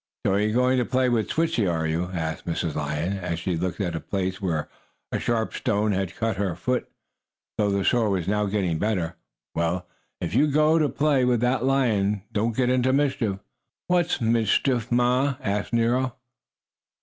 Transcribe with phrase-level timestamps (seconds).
[0.25, 2.73] "So you are going to play with Switchie, are you?" asked Mrs.
[2.73, 4.67] Lion, as she looked at a place where
[5.11, 6.89] a sharp stone had cut her foot,
[7.59, 9.15] though the sore was now getting better.
[9.53, 9.85] "Well,
[10.19, 13.37] if you go to play with that lion boy don't get into mischief."
[13.85, 16.15] "What's mischief, Ma?" asked Nero.